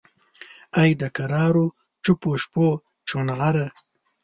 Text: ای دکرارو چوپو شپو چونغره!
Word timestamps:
ای 0.81 0.91
دکرارو 1.01 1.65
چوپو 2.03 2.29
شپو 2.41 2.67
چونغره! 3.07 3.67